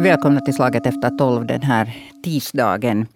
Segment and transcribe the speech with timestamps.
[0.00, 3.06] Välkomna till Slaget efter tolv den här tisdagen.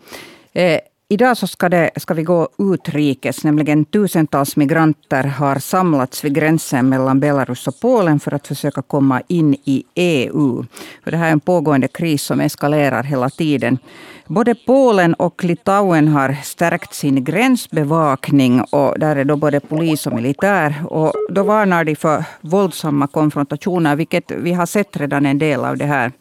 [0.52, 6.34] Eh, idag så ska, det, ska vi gå utrikes, nämligen tusentals migranter har samlats vid
[6.34, 10.64] gränsen mellan Belarus och Polen för att försöka komma in i EU.
[11.04, 13.78] För det här är en pågående kris som eskalerar hela tiden.
[14.26, 20.12] Både Polen och Litauen har stärkt sin gränsbevakning och där är då både polis och
[20.12, 20.74] militär.
[20.88, 25.76] Och då varnar de för våldsamma konfrontationer, vilket vi har sett redan en del av
[25.76, 26.12] det här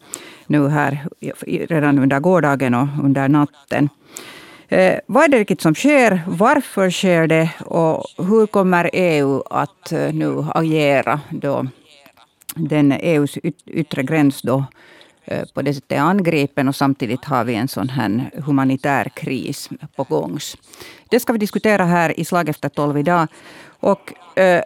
[0.46, 1.08] nu här
[1.68, 3.88] redan under gårdagen och under natten.
[4.68, 6.22] Eh, vad är det riktigt som sker?
[6.26, 7.50] Varför sker det?
[7.60, 11.66] Och hur kommer EU att eh, nu agera då
[12.54, 14.64] den EUs yttre gräns då
[15.24, 19.70] eh, på det sättet är angripen och samtidigt har vi en sån här humanitär kris
[19.96, 20.38] på gång.
[21.08, 23.28] Det ska vi diskutera här i Slag efter tolv idag.
[23.80, 24.62] Och, eh,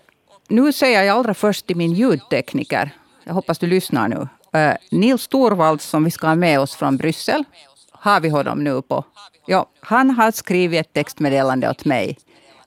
[0.48, 2.90] nu säger jag allra först till min ljudtekniker,
[3.24, 6.96] jag hoppas du lyssnar nu, Eh, Nils Torvalds som vi ska ha med oss från
[6.96, 7.44] Bryssel.
[7.90, 9.04] Har vi honom nu på?
[9.46, 12.18] Ja, han har skrivit ett textmeddelande åt mig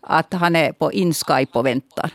[0.02, 2.12] att han är på InSkype och väntar.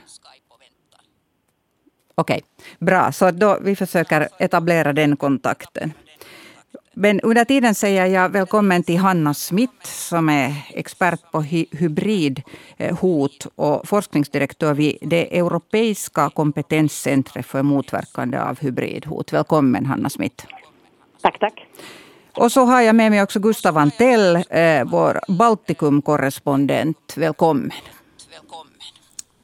[2.15, 2.77] Okej, okay.
[2.79, 3.13] bra.
[3.13, 5.93] Så då vi försöker etablera den kontakten.
[6.99, 13.89] Men under tiden säger jag välkommen till Hanna Smith som är expert på hybridhot och
[13.89, 19.33] forskningsdirektör vid det europeiska kompetenscentret för motverkande av hybridhot.
[19.33, 20.47] Välkommen Hanna Smith.
[21.23, 21.67] Tack, tack.
[22.35, 27.15] Och så har jag med mig också Gustav Antell, eh, vår Baltikum-korrespondent.
[27.17, 27.71] Välkommen.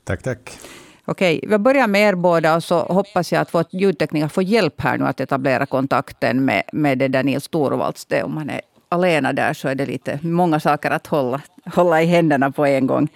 [0.05, 0.59] Tack, tack.
[1.05, 4.81] Okej, vi börjar med er båda och så hoppas jag att vår ljudtekniker får hjälp
[4.81, 8.05] här nu att etablera kontakten med, med det där Nils Torvalds.
[8.05, 11.41] Det, om man är alena där så är det lite många saker att hålla,
[11.75, 13.09] hålla i händerna på en gång.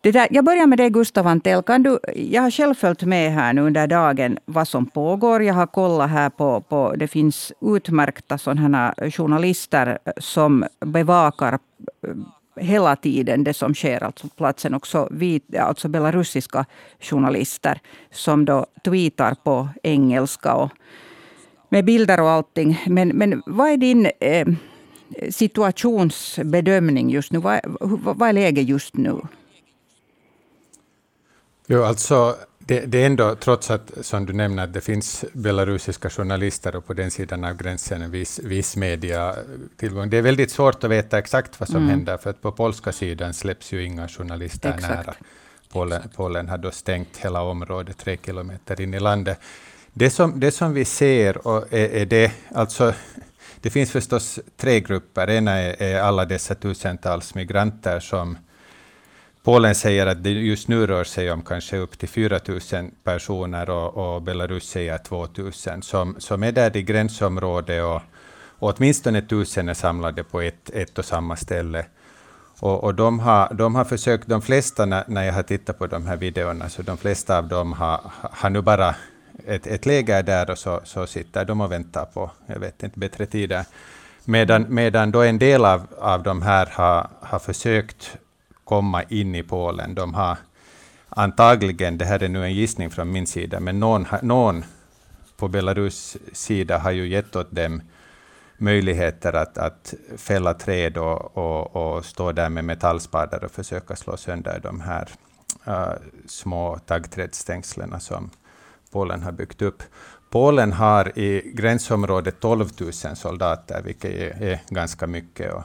[0.00, 1.62] Det där, jag börjar med dig Gustav Antell.
[1.62, 5.42] Kan du, jag har själv följt med här nu under dagen vad som pågår.
[5.42, 11.58] Jag har kollat här på, på det finns utmärkta sådana journalister som bevakar eh,
[12.56, 14.74] hela tiden det som sker, alltså platsen.
[14.74, 16.66] Också vit, alltså belarusiska
[17.00, 17.80] journalister
[18.12, 20.70] som då tweetar på engelska och
[21.68, 22.82] med bilder och allting.
[22.86, 24.48] Men, men vad är din eh,
[25.30, 27.38] situationsbedömning just nu?
[27.38, 27.60] Vad,
[28.16, 29.20] vad är läget just nu?
[31.66, 32.36] Jo, alltså
[32.66, 36.86] det, det, är ändå, trots att, som du nämner, att det finns belarusiska journalister och
[36.86, 40.10] på den sidan av gränsen en viss, viss mediatillgång.
[40.10, 41.90] Det är väldigt svårt att veta exakt vad som mm.
[41.90, 45.06] händer, för att på polska sidan släpps ju inga journalister exakt.
[45.06, 45.14] nära.
[45.72, 49.40] Polen, Polen har då stängt hela området tre kilometer in i landet.
[49.92, 52.94] Det som, det som vi ser och är, är det, alltså,
[53.60, 55.30] det finns förstås tre grupper.
[55.30, 58.38] Ena är, är alla dessa tusentals migranter som
[59.44, 62.60] Polen säger att det just nu rör sig om kanske upp till 4 000
[63.04, 68.00] personer och, och Belarus säger 2 000 som, som är där i gränsområdet och,
[68.58, 71.86] och åtminstone tusen är samlade på ett, ett och samma ställe.
[72.60, 75.86] Och, och de, har, de har försökt, de flesta när, när jag har tittat på
[75.86, 78.94] de här videorna, så de flesta av dem har, har nu bara
[79.46, 82.98] ett, ett läger där och så, så sitter de och väntar på, jag vet inte,
[82.98, 83.64] bättre tider.
[84.24, 88.18] Medan, medan då en del av, av de här har, har försökt
[88.64, 89.94] komma in i Polen.
[89.94, 90.36] De har
[91.08, 94.64] antagligen, det här är nu en gissning från min sida, men någon, någon
[95.36, 97.82] på Belarus sida har ju gett åt dem
[98.58, 104.16] möjligheter att, att fälla träd och, och, och stå där med metallspadar och försöka slå
[104.16, 105.08] sönder de här
[105.68, 105.94] uh,
[106.26, 108.30] små taggträdsstängslen som
[108.90, 109.82] Polen har byggt upp.
[110.30, 115.52] Polen har i gränsområdet 12 000 soldater, vilket är, är ganska mycket.
[115.52, 115.62] Och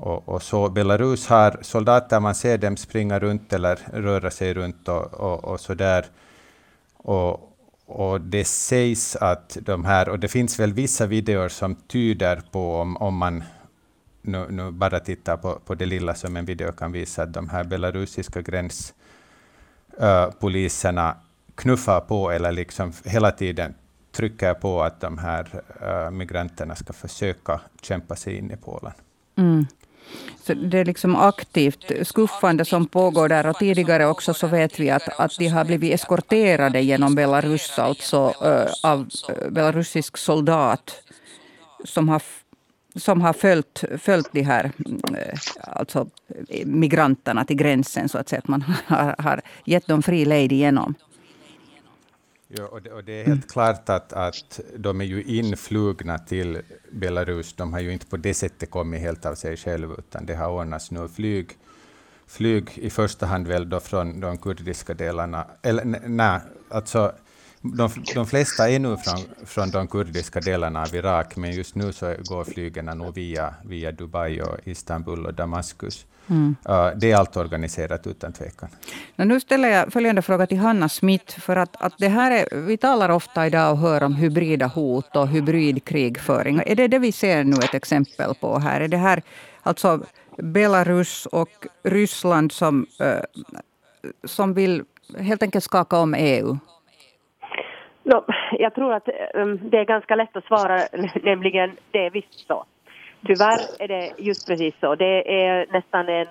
[0.00, 4.88] och, och, så Belarus har soldater, man ser dem springa runt eller röra sig runt
[4.88, 6.06] och, och, och så där.
[6.96, 7.56] Och,
[7.86, 12.76] och det sägs att de här, och det finns väl vissa videor som tyder på,
[12.76, 13.42] om, om man
[14.22, 17.48] nu, nu bara tittar på, på det lilla som en video kan visa, att de
[17.48, 21.16] här belarusiska gränspoliserna
[21.54, 23.74] knuffar på eller liksom hela tiden
[24.12, 25.62] trycker på att de här
[26.10, 28.92] migranterna ska försöka kämpa sig in i Polen.
[29.36, 29.66] Mm.
[30.42, 33.46] Så det är liksom aktivt skuffande som pågår där.
[33.46, 38.34] Och tidigare också så vet vi att, att de har blivit eskorterade genom Belarus, alltså
[38.42, 41.02] äh, av äh, belarusisk soldat
[41.84, 42.22] som har
[42.96, 44.72] som har följt, följt de här
[45.16, 46.06] eh, alltså
[46.64, 48.38] migranterna till gränsen, så att säga.
[48.38, 50.94] Att man har, har gett dem fri lejd igenom.
[52.56, 56.62] Ja, och det, och det, är helt klart att, att de är ju influgna till
[56.92, 57.52] Belarus.
[57.52, 60.50] De har ju inte på det sättet kommit helt av sig själva, utan det har
[60.50, 61.50] ordnats nu flyg,
[62.26, 65.46] flyg i första hand väl då från de kurdiska delarna.
[65.62, 67.12] Eller nej, alltså
[67.60, 71.92] de, de flesta är nu från, från de kurdiska delarna av Irak, men just nu
[71.92, 76.06] så går flygen nog via, via Dubai och Istanbul och Damaskus.
[76.30, 76.56] Mm.
[76.68, 78.68] Uh, det är allt organiserat utan tvekan.
[79.16, 81.40] Nu ställer jag följande fråga till Hanna Smith.
[81.40, 85.16] För att, att det här är, vi talar ofta idag och hör om hybrida hot
[85.16, 86.62] och hybridkrigföring.
[86.66, 88.80] Är det det vi ser nu ett exempel på här?
[88.80, 89.22] Är det här
[89.62, 90.00] alltså
[90.36, 93.42] Belarus och Ryssland som, uh,
[94.24, 94.84] som vill
[95.18, 96.58] helt enkelt skaka om EU?
[98.02, 100.80] No, jag tror att um, det är ganska lätt att svara,
[101.22, 102.64] nämligen det är visst så.
[103.26, 104.94] Tyvärr är det just precis så.
[104.94, 106.26] Det är nästan en,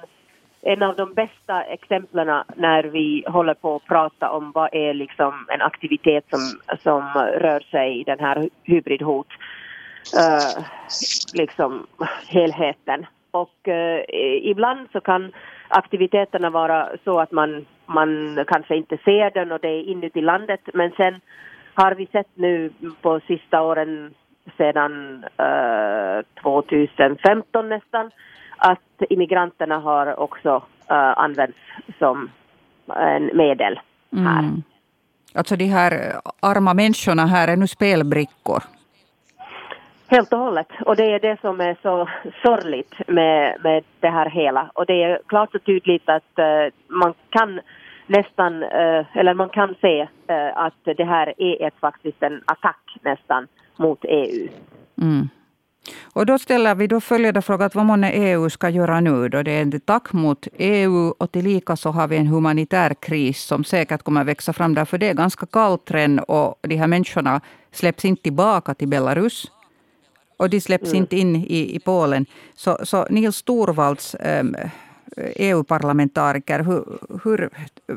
[0.61, 5.45] en av de bästa exemplen när vi håller på att prata om vad är liksom
[5.49, 6.39] en aktivitet som,
[6.83, 9.27] som rör sig i den här hybridhot,
[10.17, 10.65] uh,
[11.33, 11.87] liksom
[12.27, 13.05] helheten.
[13.31, 14.01] Och uh,
[14.41, 15.31] ibland så kan
[15.67, 20.61] aktiviteterna vara så att man, man kanske inte ser den och det är inuti landet
[20.73, 21.21] men sen
[21.73, 22.71] har vi sett nu
[23.01, 24.13] på sista åren
[24.57, 28.11] sedan eh, 2015 nästan
[28.57, 30.55] att immigranterna har också
[30.91, 31.57] uh, använts
[31.99, 32.29] som
[32.95, 33.79] en medel
[34.11, 34.39] här.
[34.39, 34.63] Mm.
[35.33, 35.91] Alltså de här
[36.39, 38.63] arma människorna här är nu spelbrickor?
[40.07, 40.67] Helt och hållet.
[40.85, 42.09] Och det är det som är så
[42.41, 44.71] sorgligt med, med det här hela.
[44.73, 47.59] Och det är klart och tydligt att uh, man kan
[48.07, 52.97] nästan, uh, eller man kan se uh, att det här är ett, faktiskt en attack
[53.01, 53.47] nästan
[53.79, 54.47] mot EU.
[55.01, 55.29] Mm.
[56.03, 59.29] Och då ställer vi då följande fråga, vad månne EU ska göra nu?
[59.29, 63.41] Då det är en attack mot EU och tillika så har vi en humanitär kris
[63.41, 66.87] som säkert kommer växa fram där, för det är ganska kallt redan och de här
[66.87, 67.41] människorna
[67.71, 69.51] släpps inte tillbaka till Belarus.
[70.37, 70.97] Och de släpps mm.
[70.97, 72.25] inte in i, i Polen.
[72.55, 74.15] Så, så Nils Torvalds,
[75.35, 76.83] EU-parlamentariker, hur,
[77.23, 77.49] hur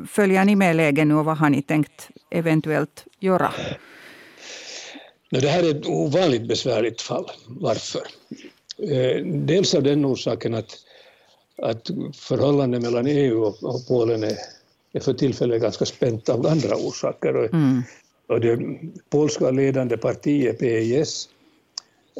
[0.07, 3.51] följer ni med läget nu och vad har ni tänkt eventuellt göra?
[5.41, 7.31] Det här är ett ovanligt besvärligt fall.
[7.47, 8.03] Varför?
[8.79, 10.79] Eh, dels av den orsaken att,
[11.63, 14.37] att förhållandet mellan EU och, Polen är,
[14.93, 17.35] är för tillfället ganska spänt av andra orsaker.
[17.35, 17.83] Mm.
[18.27, 18.59] Och det
[19.11, 21.29] polska ledande partiet PIS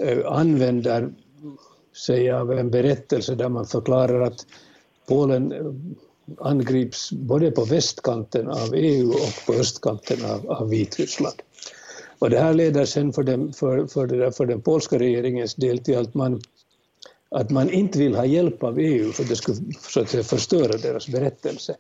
[0.01, 1.13] eh, använder
[2.07, 4.47] sig av en berättelse där man förklarar att
[5.09, 11.43] Polen eh, angrips både på västkanten av EU och på östkanten av, av Vitryssland.
[12.23, 15.55] Och det här leder sen för den, för, för, det där, för den polska regeringens
[15.55, 16.41] del till att man,
[17.31, 19.57] att man inte vill ha hjälp av EU för det skulle
[19.91, 21.77] så att säga, förstöra deras berättelse.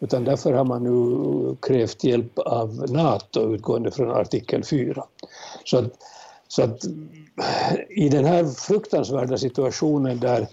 [0.00, 5.04] Utan därför har man nu krävt hjälp av NATO utgående från artikel 4.
[5.64, 5.92] Så att,
[6.48, 6.84] så att
[7.88, 10.46] i den här fruktansvärda situationen där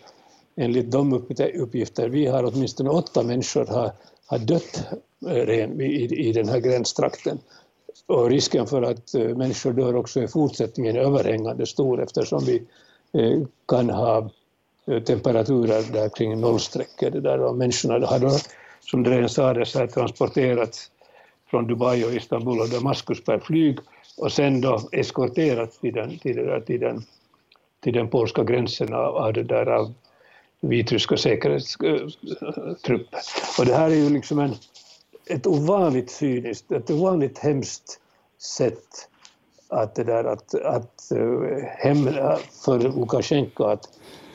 [0.55, 1.13] enligt de
[1.55, 3.91] uppgifter vi har åtminstone åtta människor har,
[4.25, 4.83] har dött
[5.27, 7.39] eh, i, i den här gränstrakten
[8.05, 12.63] och risken för att eh, människor dör också i fortsättningen är överhängande stor eftersom vi
[13.13, 14.29] eh, kan ha
[14.87, 17.15] eh, temperaturer där kring nollstrecket.
[17.15, 18.31] och människorna har då,
[18.79, 20.91] som det redan sades, här transporterats
[21.49, 23.79] från Dubai och Istanbul och Damaskus per flyg
[24.17, 27.03] och sen då eskorterats till den, till den, till den,
[27.83, 29.93] till den polska gränsen av, av det där av
[30.61, 33.19] vitryska säkerhetstrupper.
[33.59, 34.55] Och det här är ju liksom en,
[35.25, 37.99] ett ovanligt cyniskt, ett ovanligt hemskt
[38.39, 39.07] sätt
[39.67, 43.89] att, det där, att, att eh, hämna, för Lukasjenko att,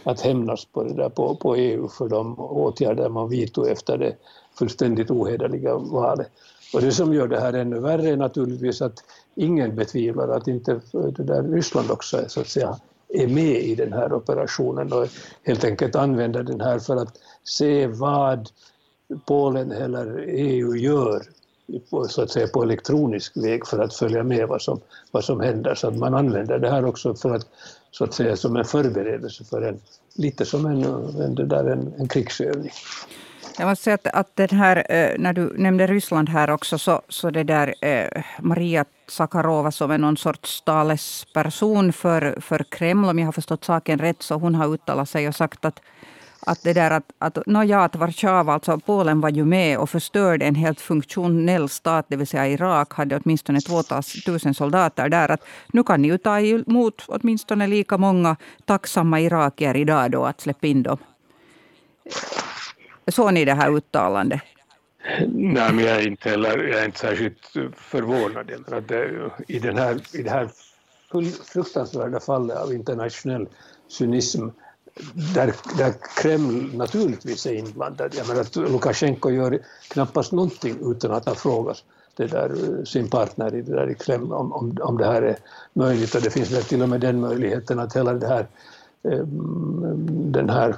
[0.05, 4.16] att hämnas på, det där, på, på EU för de åtgärder man vidtog efter det
[4.59, 6.31] fullständigt ohederliga valet.
[6.75, 10.81] Och det som gör det här ännu värre är naturligtvis att ingen betvivlar att inte
[10.93, 12.76] det där Ryssland också så att säga,
[13.09, 15.09] är med i den här operationen och
[15.43, 18.50] helt enkelt använder den här för att se vad
[19.26, 21.22] Polen eller EU gör
[22.08, 25.75] så att säga, på elektronisk väg för att följa med vad som, vad som händer.
[25.75, 27.46] Så att man använder det här också för att,
[27.90, 29.80] så att säga, som en förberedelse för en,
[30.14, 30.84] lite som en,
[31.22, 32.70] en, det där, en, en krigsövning.
[33.58, 37.02] Jag måste säga att, att den här, eh, när du nämnde Ryssland här också, så,
[37.08, 43.18] så det där eh, Maria Sakarova som är någon sorts talesperson för, för Kreml, om
[43.18, 45.80] jag har förstått saken rätt, så hon har uttalat sig och sagt att
[46.47, 49.91] att det där att, att, no ja, att Warszawa, alltså Polen var ju med och
[49.91, 55.31] förstörde en helt funktionell stat, det vill säga Irak hade åtminstone 2000 soldater där.
[55.31, 60.41] Att nu kan ni ju ta emot åtminstone lika många tacksamma irakier idag då, att
[60.41, 60.99] släppa in dem.
[63.09, 64.41] Såg ni det här uttalandet?
[65.29, 68.50] Nej, men jag är inte, heller, jag är inte särskilt förvånad.
[68.73, 70.49] Att det, i, den här, I det här
[71.53, 73.49] fruktansvärda fallet av internationell
[73.88, 74.49] cynism
[75.35, 78.15] där, där Kreml naturligtvis är inblandad.
[78.15, 81.85] Jag menar, Lukasjenko gör knappast någonting utan att ha frågat,
[82.17, 85.23] det där, eh, sin partner i, det där i Kreml om, om, om det här
[85.23, 85.37] är
[85.73, 86.15] möjligt.
[86.15, 88.47] Och det finns väl till och med den möjligheten att hela det här,
[89.03, 89.26] eh,
[90.09, 90.76] den här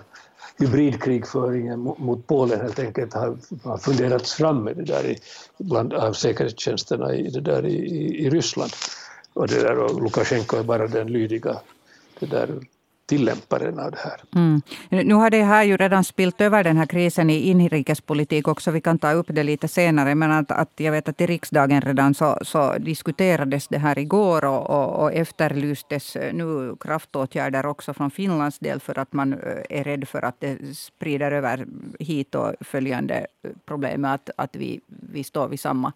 [0.59, 5.19] hybridkrigföringen mot Polen helt enkelt har, har funderats fram med det där i,
[5.59, 8.73] bland, av säkerhetstjänsterna i, det där i, i, i Ryssland.
[9.33, 11.57] Och, det där, och Lukasjenko är bara den lydiga
[12.21, 12.61] det där,
[13.09, 14.21] tillämparen av det här.
[14.35, 14.62] Mm.
[15.09, 18.71] Nu har det här ju redan spilt över den här krisen i inrikespolitik också.
[18.71, 20.15] Vi kan ta upp det lite senare.
[20.15, 24.45] Men att, att jag vet att i riksdagen redan så, så diskuterades det här igår
[24.45, 29.85] och, och, och efterlystes nu kraftåtgärder också från Finlands del för att man eh, är
[29.85, 31.67] rädd för att det sprider över
[31.99, 33.27] hit och följande
[33.67, 35.93] problem att, att vi, vi står vid samma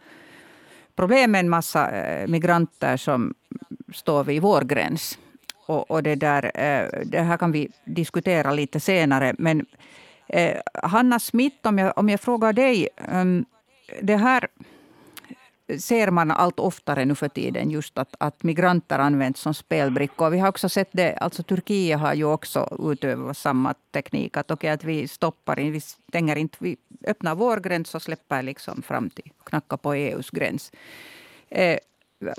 [0.96, 3.34] problem med en massa eh, migranter som
[3.92, 5.18] står vid vår gräns.
[5.72, 9.34] Och, och, det, där, eh, det här kan vi diskutera lite senare.
[9.38, 9.66] Men
[10.28, 12.88] eh, Hanna Smith, om jag, om jag frågar dig.
[13.08, 13.44] Ehm,
[14.02, 14.48] det här
[15.78, 20.30] ser man allt oftare nu för tiden, just att, att migranter används som spelbrickor.
[20.30, 24.36] Vi har också sett det, alltså Turkiet har ju också utövat samma teknik.
[24.36, 26.76] Att, okay, att vi stoppar, vi stänger inte, vi
[27.06, 30.72] öppnar vår gräns och släpper liksom fram till, knackar på EUs gräns.
[31.48, 31.78] Eh,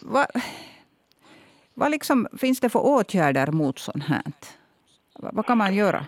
[0.01, 0.27] va,
[1.73, 4.21] vad liksom, finns det för åtgärder mot sånt här?
[5.19, 6.05] Vad kan man göra?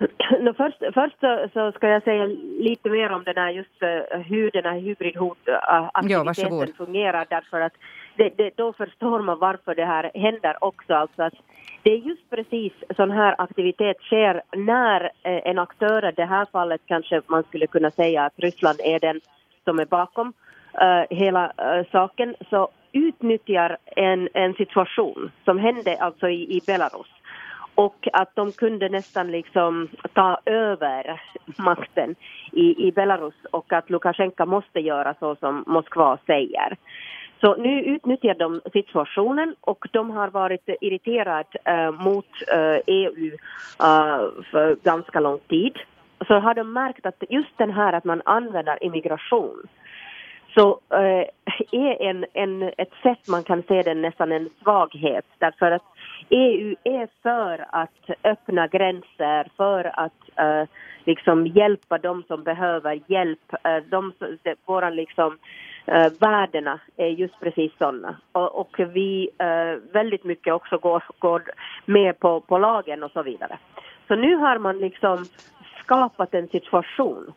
[0.40, 2.26] No, först först så, så, ska jag säga
[2.58, 7.72] lite mer om den här just uh, hur den här hybridhotaktiviteten uh, fungerar därför att
[8.16, 10.94] det, det, då förstår man varför det här händer också.
[10.94, 11.34] Alltså att
[11.82, 16.46] det är just precis sån här aktivitet sker när uh, en aktör, i det här
[16.52, 19.20] fallet kanske man skulle kunna säga att Ryssland är den
[19.64, 20.32] som är bakom
[21.10, 21.52] hela
[21.92, 27.06] saken, så utnyttjar en, en situation som hände alltså i, i Belarus
[27.74, 31.20] och att de kunde nästan liksom ta över
[31.58, 32.14] makten
[32.52, 36.76] i, i Belarus och att Lukasjenko måste göra så som Moskva säger.
[37.40, 43.32] Så nu utnyttjar de situationen och de har varit irriterade eh, mot eh, EU
[43.82, 44.20] eh,
[44.50, 45.78] för ganska lång tid.
[46.26, 49.66] Så har de märkt att just den här att man använder immigration
[50.54, 51.26] så eh,
[51.72, 55.82] är en, en, ett sätt man kan se det nästan en svaghet därför att
[56.28, 60.68] EU är för att öppna gränser, för att eh,
[61.04, 63.54] liksom hjälpa de som behöver hjälp.
[63.64, 65.38] Eh, de, de, våra liksom,
[65.86, 68.16] eh, värdena är just precis sådana.
[68.32, 71.42] Och, och vi eh, väldigt mycket också går, går
[71.84, 73.58] med på, på lagen och så vidare.
[74.08, 75.24] Så nu har man liksom
[75.82, 77.32] skapat en situation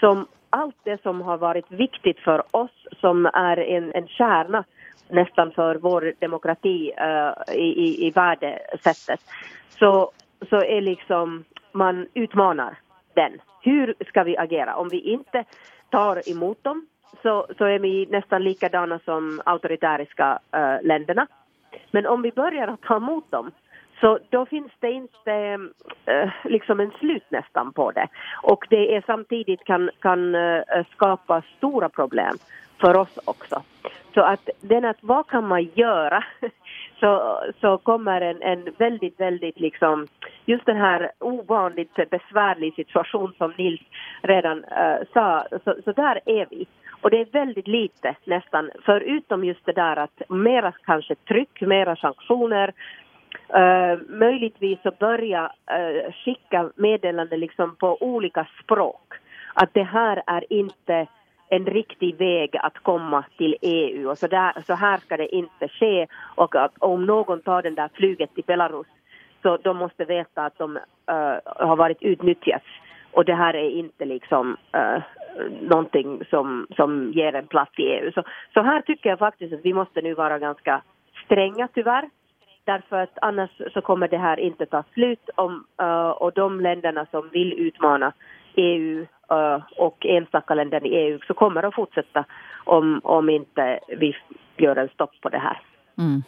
[0.00, 4.64] som allt det som har varit viktigt för oss som är en, en kärna
[5.08, 9.20] nästan för vår demokrati uh, i, i, i värdesättet
[9.68, 10.10] så,
[10.50, 12.78] så är liksom man utmanar
[13.14, 13.32] den.
[13.62, 14.76] Hur ska vi agera?
[14.76, 15.44] Om vi inte
[15.90, 16.86] tar emot dem
[17.22, 21.26] så, så är vi nästan likadana som auktoritäriska uh, länderna.
[21.90, 23.50] Men om vi börjar att ta emot dem
[24.00, 25.32] så då finns det inte
[26.06, 28.08] äh, liksom en slut nästan på det.
[28.42, 30.62] Och det är samtidigt kan, kan äh,
[30.92, 32.36] skapa stora problem
[32.80, 33.62] för oss också.
[34.14, 36.24] Så att den att vad kan man göra
[37.00, 40.06] så, så kommer en, en väldigt, väldigt liksom
[40.44, 43.80] just den här ovanligt besvärlig situation som Nils
[44.22, 46.66] redan äh, sa, så, så där är vi.
[47.00, 51.96] Och det är väldigt lite nästan, förutom just det där att mera kanske tryck, mera
[51.96, 52.72] sanktioner,
[53.54, 59.14] Uh, möjligtvis att börja uh, skicka meddelanden liksom på olika språk.
[59.54, 61.06] Att det här är inte
[61.48, 65.68] en riktig väg att komma till EU och så, där, så här ska det inte
[65.68, 68.86] ske och att om någon tar den där flyget till Belarus
[69.42, 72.66] så de måste veta att de uh, har varit utnyttjats
[73.12, 75.02] och det här är inte liksom uh,
[75.60, 78.12] någonting som, som ger en plats i EU.
[78.12, 78.22] Så,
[78.54, 80.82] så här tycker jag faktiskt att vi måste nu vara ganska
[81.24, 82.08] stränga tyvärr
[82.72, 87.06] Därför att annars så kommer det här inte ta slut om, uh, och de länderna
[87.10, 88.12] som vill utmana
[88.54, 92.24] EU uh, eh, och enstaka länder i EU så kommer att fortsätta
[92.64, 94.16] om, om inte vi
[94.56, 95.60] gör en stopp på det här.
[95.98, 96.22] Mm.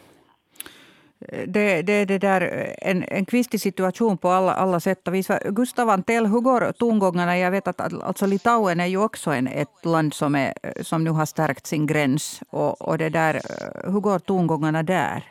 [1.47, 2.41] Det, det, det där,
[2.81, 5.27] en, en kvistig situation på alla, alla sätt och vis.
[5.45, 7.37] Gustav Antell, hur går tongångarna?
[7.37, 11.09] Jag vet att alltså Litauen är ju också en, ett land som, är, som nu
[11.09, 12.41] har stärkt sin gräns.
[12.49, 15.23] Och, och det där, eh, hur går tongångarna där?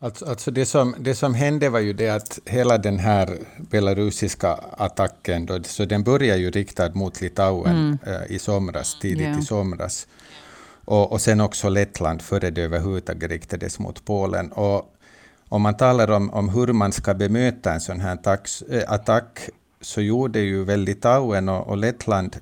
[0.00, 4.52] Alltså, alltså det, som, det som hände var ju det att hela den här belarusiska
[4.76, 8.22] attacken, då, så den började ju riktad mot Litauen mm.
[8.22, 9.38] äh, i somras, tidigt yeah.
[9.38, 10.06] i somras.
[10.84, 14.52] Och, och sen också Lettland före det överhuvudtaget riktades mot Polen.
[14.52, 14.94] Och
[15.48, 19.48] om man talar om, om hur man ska bemöta en sån här attack, äh, attack
[19.80, 22.36] så gjorde ju väl Litauen och, och Lettland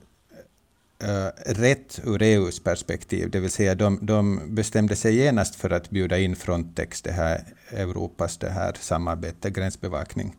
[1.05, 5.91] uh, rätt ur EUs perspektiv, det vill säga de, de bestämde sig genast för att
[5.91, 10.37] bjuda in Frontex, det här Europas det här samarbete, gränsbevakning,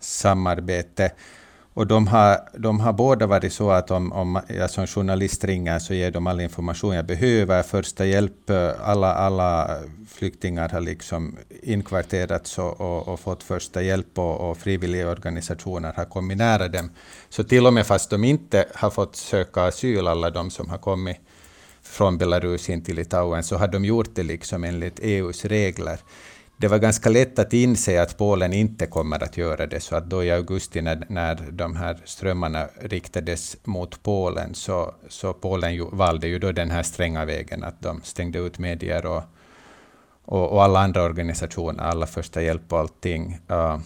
[0.00, 1.12] samarbete.
[1.74, 5.44] Och de har, de har båda varit så att om, om alltså jag som journalist
[5.44, 10.80] ringer så ger de all information jag behöver, första hjälp, eh, alla, alla flyktingar har
[10.80, 16.68] liksom inkvarterats och, och, och fått första hjälp och, och frivilliga organisationer har kommit nära
[16.68, 16.90] dem.
[17.28, 20.78] Så till och med fast de inte har fått söka asyl, alla de som har
[20.78, 21.16] kommit
[21.82, 25.98] från Belarus in till Litauen, så har de gjort det liksom enligt EUs regler
[26.62, 30.10] det var ganska lätt att inse att Polen inte kommer att göra det, så att
[30.10, 35.84] då i augusti när, när de här strömmarna riktades mot Polen, så, så Polen ju,
[35.92, 39.22] valde ju då den här stränga vägen, att de stängde ut medier och,
[40.24, 43.38] och, och alla andra organisationer, alla första hjälp och allting.
[43.50, 43.78] Uh,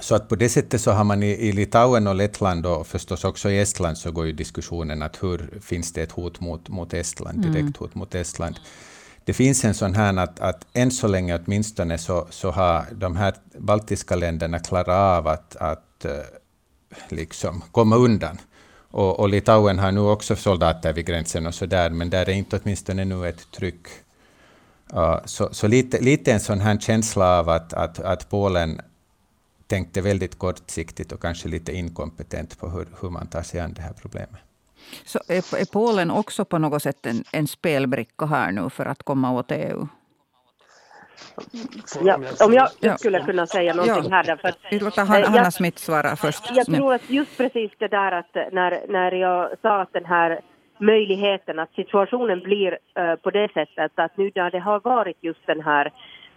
[0.00, 3.24] så att på det sättet så har man i, i Litauen och Lettland och förstås
[3.24, 6.94] också i Estland så går ju diskussionen att hur finns det ett hot mot, mot
[6.94, 7.74] Estland, direkt mm.
[7.78, 8.56] hot mot Estland
[9.24, 13.16] det finns en sån här att, att än så länge åtminstone så, så har de
[13.16, 16.12] här baltiska länderna klarat av att, att eh,
[17.08, 18.38] liksom komma undan.
[18.90, 22.32] Och, och Litauen har nu också soldater vid gränsen och så där, men där är
[22.32, 23.86] inte åtminstone nu ett tryck.
[24.94, 28.80] Uh, så så lite, lite en sån här känsla av att, att, att Polen
[29.66, 33.82] tänkte väldigt kortsiktigt och kanske lite inkompetent på hur, hur man tar sig an det
[33.82, 34.40] här problemet.
[35.04, 39.02] Så är, är Polen också på något sätt en, en spelbricka här nu för att
[39.02, 39.86] komma åt EU?
[42.04, 42.96] Ja, om jag ja.
[42.96, 44.16] skulle kunna säga någonting ja.
[44.16, 44.24] här.
[44.24, 46.50] Därför Vi låter Hanna, Hanna Smith svara först.
[46.56, 50.40] Jag tror att just precis det där att när, när jag sa att den här
[50.78, 55.46] möjligheten att situationen blir uh, på det sättet att nu när det har varit just
[55.46, 55.92] den här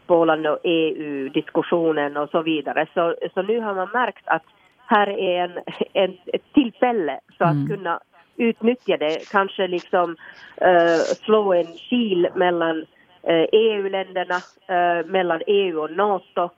[0.07, 4.43] Polen och EU-diskussionen och så vidare så, så nu har man märkt att
[4.87, 5.51] här är en,
[5.93, 7.67] en, ett tillfälle så att mm.
[7.67, 7.99] kunna
[8.37, 10.15] utnyttja det, kanske liksom
[10.61, 12.85] uh, slå en kil mellan
[13.23, 14.35] eh, uh, EU-länderna,
[14.69, 16.49] uh, eh, mellan EU och NATO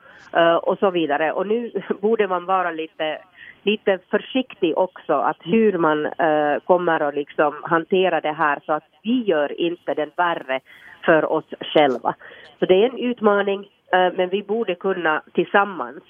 [0.62, 1.32] och så vidare.
[1.32, 3.19] Och nu borde man vara lite
[3.63, 8.84] lite försiktig också att hur man uh, kommer att liksom hantera det här så att
[9.04, 10.60] vi gör inte den värre
[11.06, 12.15] för oss själva.
[12.60, 16.04] Så det är en utmaning uh, men vi borde kunna tillsammans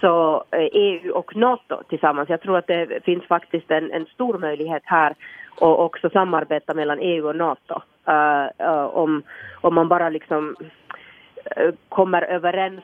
[0.00, 2.28] så eh, EU och NATO tillsammans.
[2.28, 5.14] Jag tror att det finns faktiskt en, en stor möjlighet här
[5.60, 7.82] och också samarbeta mellan EU och NATO.
[8.08, 9.22] Uh, uh, om,
[9.60, 10.56] om man bara liksom
[11.60, 12.80] uh, kommer överens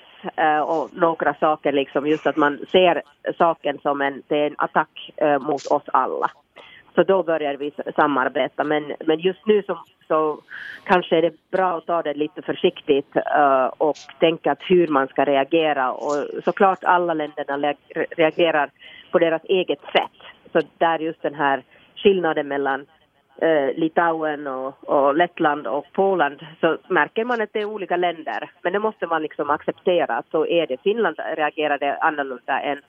[0.67, 3.03] om några saker, liksom just att man ser
[3.39, 6.31] saken som en, det är en attack mot oss alla.
[6.95, 8.65] Så då börjar vi samarbeta.
[8.65, 9.79] Men, men just nu så,
[10.09, 10.39] så
[10.85, 15.25] kanske är det bra att ta det lite försiktigt uh, och tänka hur man ska
[15.25, 15.93] reagera.
[15.93, 17.75] Och såklart alla länderna
[18.17, 18.71] reagerar
[19.11, 20.19] på deras eget sätt.
[20.53, 21.63] Så där just den här
[21.97, 22.81] skillnaden mellan
[23.43, 28.51] uh, Litauen och, och Lettland och Polen så märker man att det är olika länder.
[28.63, 30.83] Men det måste man liksom acceptera så är det.
[30.83, 32.81] Finland reagerade annorlunda än,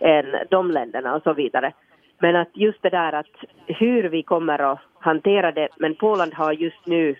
[0.00, 1.72] än de länderna och så vidare.
[2.18, 3.34] Men att just det där att
[3.66, 7.16] hur vi kommer att hantera det, men Polen har just nu uh,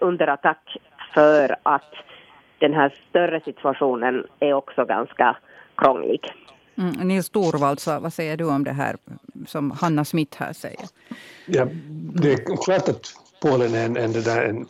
[0.00, 0.76] under attack
[1.14, 1.94] för att
[2.58, 5.36] den här större situationen är också ganska
[5.76, 6.20] krånglig.
[6.78, 8.96] Mm, Nils Torvalds, vad säger du om det här
[9.46, 10.86] som Hanna Smith här säger?
[11.46, 11.66] Ja,
[12.22, 13.06] det är klart att
[13.42, 14.66] Polen är en, en, där, en,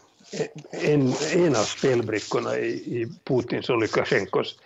[0.70, 4.58] en, en av spelbrickorna i, i Putins och Lukasjenkos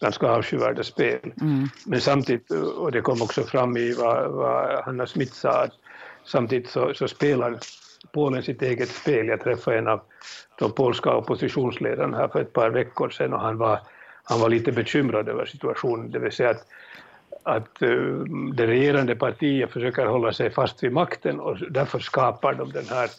[0.00, 1.32] ganska avskyvärda spel.
[1.40, 1.68] Mm.
[1.86, 5.66] Men samtidigt, och det kom också fram i vad, vad Hanna Smith sa,
[6.24, 7.58] samtidigt så, så spelar
[8.12, 9.26] Polen sitt eget spel.
[9.26, 10.00] Jag träffade en av
[10.58, 13.80] de polska oppositionsledarna här för ett par veckor sedan och han var,
[14.24, 16.66] han var lite bekymrad över situationen, det vill säga att
[17.42, 22.72] att uh, det regerande partiet försöker hålla sig fast vid makten och därför skapar de
[22.72, 23.10] den här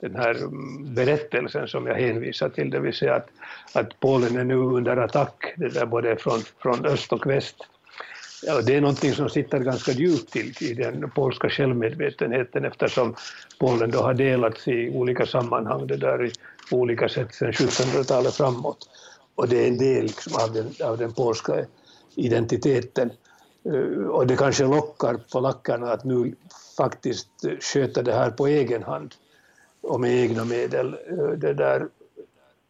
[0.00, 3.28] den här mm, berättelsen som jag hänvisar till, det vill säga att,
[3.72, 7.56] att Polen är nu under attack, det där både från, från öst och väst.
[8.42, 13.14] Ja, det är någonting som sitter ganska djupt i, i den polska självmedvetenheten eftersom
[13.58, 16.32] Polen då har delats i olika sammanhang, det där i
[16.70, 18.88] olika sätt sedan 1700-talet framåt.
[19.34, 21.64] Och det är en del liksom av, den, av den polska
[22.14, 23.10] identiteten.
[23.64, 26.34] Eh, och det kanske lockar polackerna att nu
[26.76, 27.28] faktiskt
[27.60, 29.14] sköta det här på egen hand
[29.86, 30.96] och med egna medel.
[31.10, 31.88] Eh, det där,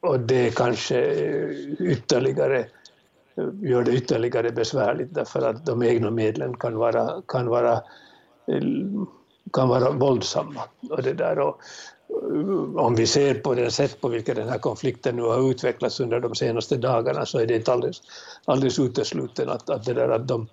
[0.01, 6.57] och det kanske eh, ytterligare eh, gör det ytterligare besvärligt därför att de egna medlen
[6.57, 7.83] kan vara, kan vara,
[9.53, 10.61] kan vara våldsamma.
[10.91, 11.61] Och det där, och,
[12.77, 16.21] om vi ser på det sätt på vilket den här konflikten nu har utvecklats under
[16.21, 18.03] de senaste dagarna så är det inte alldeles,
[18.45, 20.49] alldeles uteslutet att, att, det där, att de,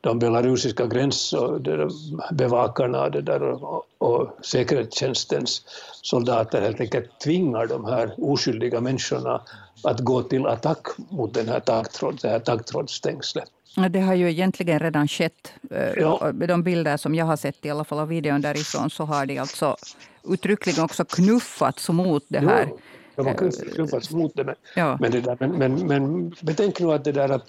[0.00, 5.62] de belarusiska gränsbevakarna det där, och, och säkerhetstjänstens
[6.02, 9.42] soldater helt enkelt tvingar de här oskyldiga människorna
[9.84, 13.50] att gå till attack mot den här taggtråd, det här taggtrådsstängslet.
[13.90, 15.52] Det har ju egentligen redan skett.
[15.70, 16.32] Eh, ja.
[16.32, 19.38] De bilder som jag har sett, i alla fall av videon därifrån, så har de
[19.38, 19.76] alltså
[20.24, 22.66] uttryckligen också knuffats mot det här.
[22.70, 22.78] Jo,
[23.16, 23.34] de har
[23.74, 24.44] knuffats mot det.
[24.44, 24.96] Men, ja.
[25.00, 27.44] men, det där, men, men, men betänk nu att det där att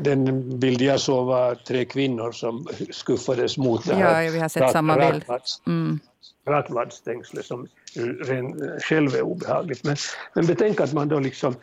[0.00, 4.22] den bild jag såg var tre kvinnor som skuffades mot det här.
[4.22, 5.24] Ja, vi har sett samma bild.
[5.66, 6.00] Mm.
[6.46, 7.66] Rattvadstängslet som
[8.82, 9.84] själv är obehagligt.
[9.84, 9.96] Men,
[10.34, 11.54] men betänk att man då liksom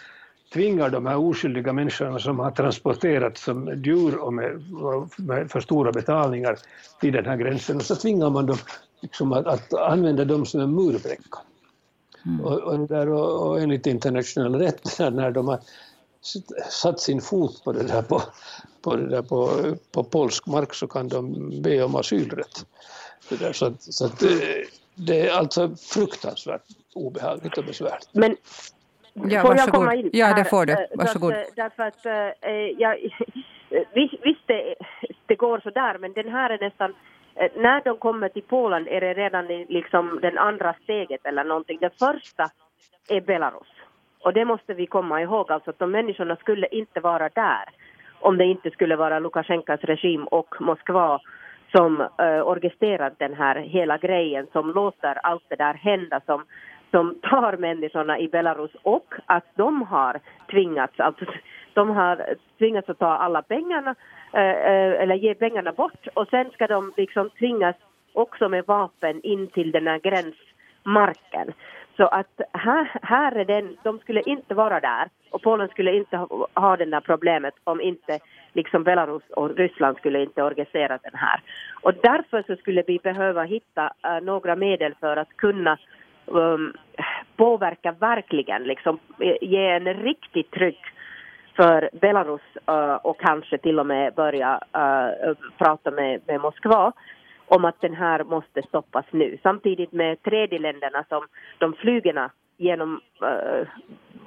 [0.54, 4.62] tvingar de här oskyldiga människorna som har transporterats som djur och med,
[5.18, 6.58] med för stora betalningar
[7.00, 8.58] till den här gränsen och så tvingar man dem
[9.02, 11.40] liksom att, att använda dem som en murbräcka.
[12.26, 12.46] Mm.
[12.46, 15.60] Och, och, där, och, och enligt internationell rätt när de har
[16.70, 18.22] satt sin fot på det där på,
[18.82, 19.50] på, det där på,
[19.92, 22.66] på polsk mark så kan de be om asylrätt.
[23.30, 24.24] Det där, så att, så att,
[24.96, 26.62] det är alltså fruktansvärt
[26.94, 28.10] obehagligt och besvärligt.
[28.12, 28.36] Men
[29.14, 30.10] ja, får jag komma in?
[30.14, 30.74] Ja, det får du.
[30.74, 31.34] Eh, varsågod.
[31.34, 32.98] Därför, därför att äh, jag,
[34.24, 34.76] visst, det,
[35.26, 36.96] det går så där, men den här är nästan
[37.36, 41.78] eh, när de kommer till Polen är det redan liksom den andra steget eller någonting.
[41.82, 42.50] Det första
[43.10, 43.68] är Belarus.
[44.28, 47.64] Och det måste vi komma ihåg, alltså att de människorna skulle inte vara där
[48.20, 51.20] om det inte skulle vara Lukasjenkos regim och Moskva
[51.72, 56.44] som eh, uh, orkestrerar den här hela grejen, som låter allt det där hända, som,
[56.92, 60.20] som tar människorna i Belarus och att de har
[60.52, 61.26] tvingats, alltså
[61.74, 63.92] de har tvingats att ta alla pengarna
[64.34, 67.76] uh, uh, eller ge pengarna bort och sen ska de liksom tvingas
[68.14, 71.54] också med vapen in till den här gränsmarken.
[71.98, 76.18] Så att här, här är den, de skulle inte vara där och Polen skulle inte
[76.18, 78.20] ha, ha det där problemet om inte
[78.54, 81.42] liksom Belarus och Ryssland skulle inte organisera den här.
[81.82, 85.78] Och därför så skulle vi behöva hitta uh, några medel för att kunna
[86.26, 86.74] um,
[87.36, 90.82] påverka verkligen, liksom eh, ge en riktigt tryck
[91.56, 96.94] för Belarus uh, och kanske till och med börja uh, prata med, med Moskva
[97.48, 99.38] om att den här måste stoppas nu.
[99.44, 103.68] Samtidigt med tredjeländerna som de flygerna genom eh,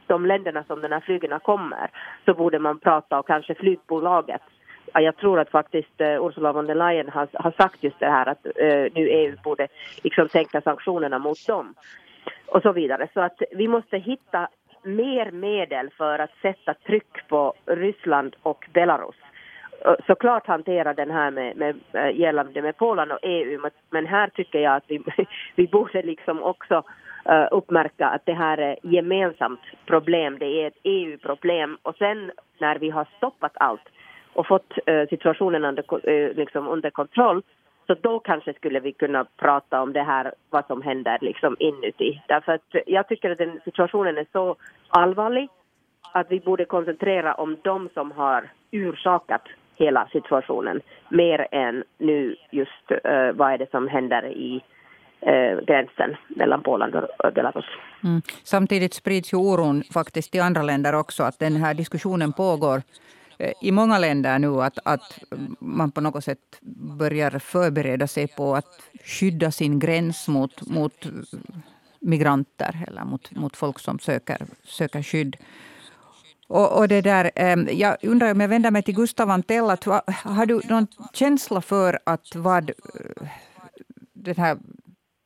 [0.07, 1.91] de länderna som den här flygerna kommer
[2.25, 4.43] så borde man prata och kanske flygbolaget
[4.95, 8.27] jag tror att faktiskt uh, Ursula von der Leyen har, har sagt just det här
[8.27, 9.69] att uh, nu EU borde
[10.03, 11.75] liksom sänka sanktionerna mot dem
[12.47, 13.09] och så vidare.
[13.15, 14.49] Så att vi måste hitta
[14.83, 19.17] mer medel för att sätta tryck på Ryssland och Belarus
[20.07, 24.59] såklart hantera den här med, med, eh, gällande med Polen och EU, men här tycker
[24.59, 25.03] jag att vi,
[25.55, 26.83] vi borde liksom också
[27.31, 32.79] uh, uppmärka att det här är gemensamt problem, det är ett EU-problem och sen när
[32.79, 33.89] vi har stoppat allt
[34.33, 37.43] och fått uh, situationen under, uh, liksom under kontroll
[37.87, 42.23] så då kanske skulle vi kunna prata om det här, vad som händer liksom inuti.
[42.29, 44.57] Därför att jag tycker att den situationen är så
[44.89, 45.49] allvarlig
[46.13, 49.43] att vi borde koncentrera om de som har orsakat
[49.81, 54.65] hela situationen mer än nu just uh, vad är det som händer i
[55.27, 57.65] uh, gränsen mellan Polen och Belarus.
[58.05, 58.23] Mm.
[58.45, 62.83] Samtidigt sprids ju oron faktiskt i andra länder också att den här diskussionen pågår
[63.39, 65.19] eh, i många länder nu att, att
[65.61, 66.59] man på något sätt
[66.99, 71.07] börjar förbereda sig på att skydda sin gräns mot, mot
[72.01, 75.37] migranter eller mot, mot folk som söker, söker skydd.
[76.51, 79.71] Och, och, det där, ehm, jag undrar om jag vänder mig till Gustav Antell.
[79.71, 82.77] Att, har du någon känsla för att vad eh,
[84.13, 84.59] den här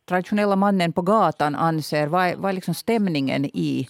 [0.08, 2.06] traditionella mannen på gatan anser?
[2.06, 3.88] Vad är, vad är liksom stämningen i,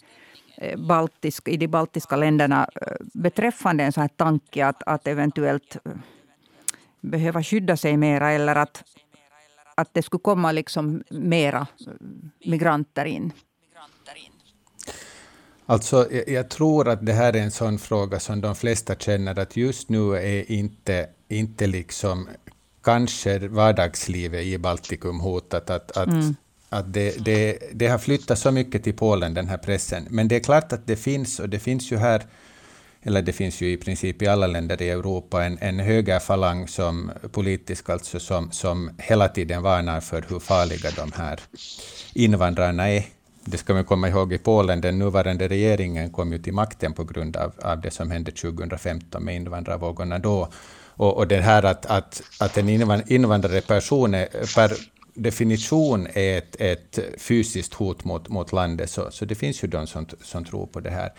[0.57, 5.77] eh, baltisk, i de baltiska länderna eh, beträffande en sån här tanke att, att eventuellt
[7.01, 8.85] behöva skydda sig mera eller att,
[9.75, 11.67] att det skulle komma liksom mera
[12.45, 13.33] migranter in?
[15.67, 19.39] Alltså, jag, jag, tror att det här är en sån fråga som de flesta känner
[19.39, 22.29] att just nu är inte, inte liksom
[22.83, 25.71] kanske vardagslivet i Baltikum hotat.
[25.71, 26.37] Att, att, mm.
[26.69, 30.07] att det, det, det har flyttat så mycket till Polen, den här pressen.
[30.11, 32.23] Men det är klart att det finns, och det finns ju här
[33.07, 37.11] eller det finns ju i princip i alla länder i Europa, en, en högerfalang som
[37.33, 41.41] politisk, alltså som, som hela tiden varnar för hur farliga de här
[42.15, 43.05] invandrarna är
[43.45, 47.05] det ska man komma ihåg i Polen, den nuvarande regeringen kom ju till makten på
[47.05, 50.49] grund av, av det som hände 2015 med invandrarvågorna då.
[50.97, 52.69] Och, och det här att, att, att en
[53.07, 54.73] invandrare person är, per
[55.15, 59.87] definition är ett, ett fysiskt hot mot, mot landet, så, så det finns ju de
[59.87, 61.13] som, som tror på det här.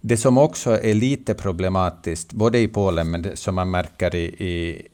[0.00, 4.86] Det som också är lite problematiskt, både i Polen, men som man märker i, i,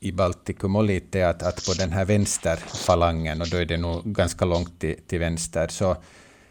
[0.00, 4.04] i Baltikum och lite att, att på den här vänsterfalangen, och då är det nog
[4.04, 5.96] ganska långt till, till vänster, så,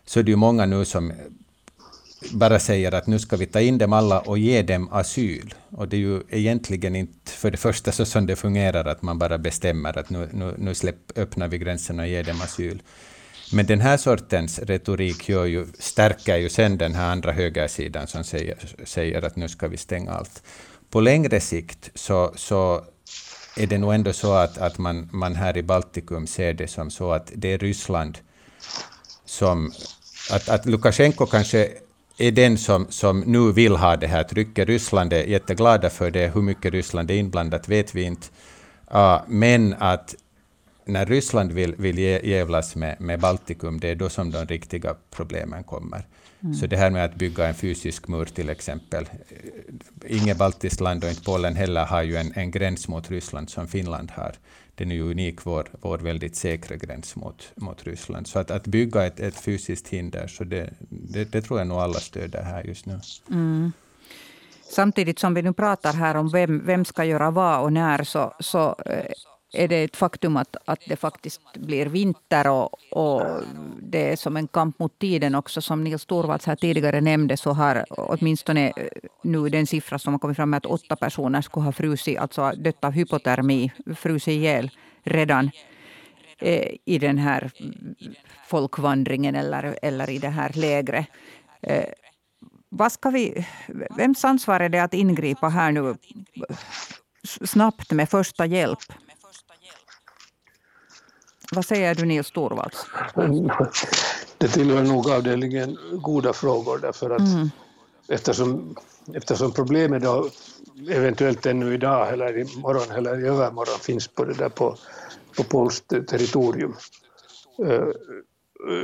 [0.05, 1.13] så är det ju många nu som
[2.31, 5.53] bara säger att nu ska vi ta in dem alla och ge dem asyl.
[5.69, 9.19] Och det är ju egentligen inte för det första så som det fungerar, att man
[9.19, 12.81] bara bestämmer att nu, nu, nu släpp, öppnar vi gränserna och ger dem asyl.
[13.53, 18.23] Men den här sortens retorik gör ju, stärker ju sen den här andra högersidan som
[18.23, 20.43] säger, säger att nu ska vi stänga allt.
[20.89, 22.83] På längre sikt så, så
[23.57, 26.91] är det nog ändå så att, att man, man här i Baltikum ser det som
[26.91, 28.17] så att det är Ryssland
[29.25, 29.71] som...
[30.31, 31.69] Att, att Lukasjenko kanske
[32.17, 34.67] är den som, som nu vill ha det här trycket.
[34.67, 36.31] Ryssland är jätteglada för det.
[36.33, 38.27] Hur mycket Ryssland är inblandat vet vi inte.
[38.95, 40.15] Uh, men att
[40.85, 45.63] när Ryssland vill, vill jävlas med, med Baltikum, det är då som de riktiga problemen
[45.63, 46.05] kommer.
[46.43, 46.53] Mm.
[46.53, 49.05] Så det här med att bygga en fysisk mur till exempel.
[50.07, 53.67] Inget baltiskt land och inte Polen heller har ju en, en gräns mot Ryssland som
[53.67, 54.35] Finland har.
[54.75, 58.27] Den är ju unik, vår, vår väldigt säkra gräns mot, mot Ryssland.
[58.27, 61.77] Så att, att bygga ett, ett fysiskt hinder, så det, det, det tror jag nog
[61.77, 62.99] alla stöder här just nu.
[63.31, 63.71] Mm.
[64.71, 68.33] Samtidigt som vi nu pratar här om vem, vem ska göra vad och när, så,
[68.39, 69.11] så eh,
[69.53, 73.23] är det ett faktum att, att det faktiskt blir vinter och, och
[73.81, 75.61] det är som en kamp mot tiden också.
[75.61, 78.87] Som Nils Torvalds här tidigare nämnde så har åtminstone eh,
[79.23, 82.51] nu den siffra som har kommit fram med att åtta personer skulle ha frusit, alltså
[82.51, 84.71] dött av hypotermi, frusit ihjäl
[85.03, 85.51] redan
[86.39, 87.51] eh, i den här
[88.47, 91.07] folkvandringen eller, eller i det här lägret.
[91.61, 91.85] Eh,
[92.69, 93.45] vad ska vi,
[93.97, 95.95] vems ansvar är det att ingripa här nu
[97.45, 98.79] snabbt med första hjälp?
[101.51, 102.85] Vad säger du Nils Torvalds?
[104.37, 107.49] Det tillhör nog avdelningen goda frågor därför att mm.
[108.07, 108.75] eftersom,
[109.13, 110.29] eftersom problemet då
[110.89, 114.77] eventuellt ännu idag eller imorgon eller i övermorgon finns på det där på,
[115.37, 116.75] på polskt territorium
[117.65, 117.87] eh,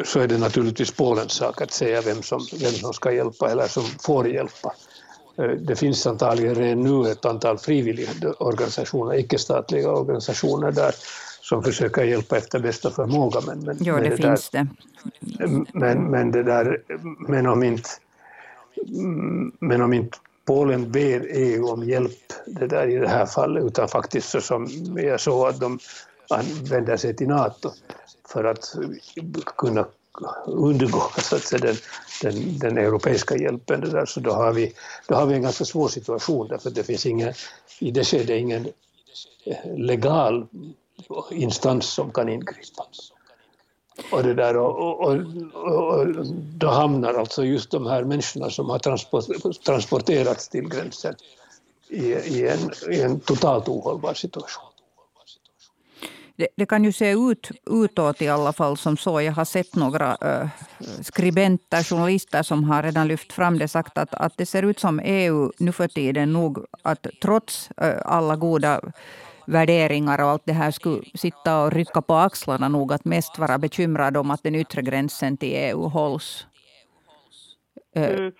[0.05, 3.67] så är det naturligtvis Polens sak att säga vem som, vem som ska hjälpa eller
[3.67, 4.73] som får hjälpa.
[5.37, 10.91] Eh, det finns antagligen redan nu ett antal frivilliga organisationer, icke-statliga organisationer där
[11.49, 13.41] som försöker hjälpa efter bästa förmåga.
[13.47, 14.67] Men, men, jo, det, det finns där,
[15.21, 15.65] det.
[15.73, 16.81] Men, men, det där,
[17.27, 17.89] men, om inte,
[19.59, 23.87] men om inte Polen ber EU om hjälp det där i det här fallet, utan
[23.87, 25.79] faktiskt så som jag såg att de
[26.69, 27.71] vänder sig till NATO
[28.27, 28.75] för att
[29.57, 29.85] kunna
[30.45, 31.75] undgå så att säga, den,
[32.21, 33.81] den, den europeiska hjälpen.
[33.81, 34.05] Det där.
[34.05, 34.73] Så då har, vi,
[35.07, 37.33] då har vi en ganska svår situation därför att det finns ingen,
[37.79, 38.67] i det skedet ingen
[39.75, 40.47] legal
[41.31, 42.85] instans som kan ingripa.
[44.11, 45.15] Och, det där, och, och,
[45.53, 49.25] och, då hamnar alltså just de här människorna som har transport,
[49.65, 51.15] transporterats till gränsen
[51.89, 54.63] i, i, en, i en totalt ohållbar situation.
[56.37, 59.21] Det, det, kan ju se ut utåt i alla fall som så.
[59.21, 60.47] Jag har sett några äh,
[61.01, 64.99] skribenter, journalister som har redan lyft fram det, sagt att, att det ser ut som
[64.99, 68.81] EU nu för tiden nog att trots äh, alla goda
[69.47, 73.57] värderingar och allt det här skulle sitta och rycka på axlarna nog att mest vara
[73.57, 76.47] bekymrad om att den yttre gränsen till EU hålls.
[77.95, 78.31] Eh, mm.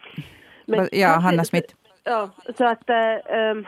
[0.66, 1.74] Men, ja, Hanna Smith.
[2.04, 3.66] Ja, så att um,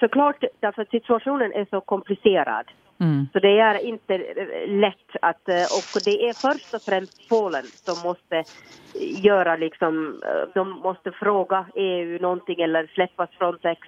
[0.00, 2.66] såklart, därför att situationen är så komplicerad.
[3.00, 3.26] Mm.
[3.32, 4.18] Så det är inte
[4.66, 5.48] lätt att,
[5.94, 8.44] och det är först och främst Polen som måste
[9.22, 10.20] göra liksom,
[10.54, 13.80] de måste fråga EU någonting eller släppas Frontex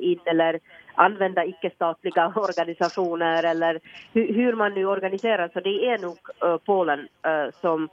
[0.00, 0.60] in eller
[0.94, 3.80] använda icke-statliga organisationer eller
[4.12, 5.50] hur, hur, man nu organiserar.
[5.52, 7.88] Så det är nog uh, Polen uh, som,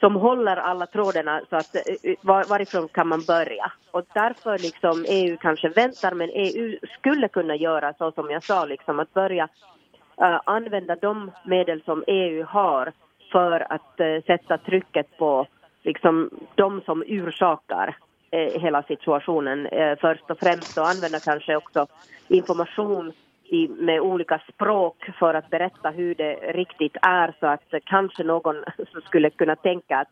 [0.00, 3.72] som håller alla trådarna så att uh, var, varifrån kan man börja.
[3.90, 8.64] Och därför liksom EU kanske väntar men EU skulle kunna göra så som jag sa
[8.64, 9.48] liksom att börja
[10.44, 12.92] använda de medel som EU har
[13.32, 15.46] för att sätta trycket på
[15.82, 17.96] liksom de som orsakar
[18.30, 19.66] Eh, hela situationen.
[19.66, 21.86] Eh, först och främst och använda kanske också
[22.28, 23.12] information
[23.44, 28.64] i, med olika språk för att berätta hur det riktigt är så att kanske någon
[29.04, 30.08] skulle kunna tänka att